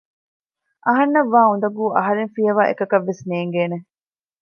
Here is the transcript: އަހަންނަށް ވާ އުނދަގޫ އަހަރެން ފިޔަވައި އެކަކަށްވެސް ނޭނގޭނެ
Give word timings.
އަހަންނަށް 0.85 1.31
ވާ 1.33 1.41
އުނދަގޫ 1.49 1.83
އަހަރެން 1.97 2.31
ފިޔަވައި 2.35 2.69
އެކަކަށްވެސް 2.69 3.23
ނޭނގޭނެ 3.29 3.77